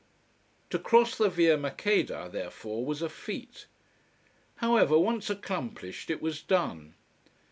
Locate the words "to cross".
0.71-1.15